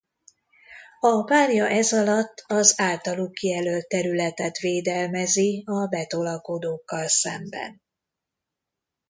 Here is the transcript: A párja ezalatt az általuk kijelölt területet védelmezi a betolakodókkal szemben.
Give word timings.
A 0.99 1.23
párja 1.23 1.67
ezalatt 1.69 2.43
az 2.47 2.73
általuk 2.77 3.31
kijelölt 3.33 3.87
területet 3.87 4.57
védelmezi 4.57 5.63
a 5.65 5.87
betolakodókkal 5.87 7.07
szemben. 7.07 7.81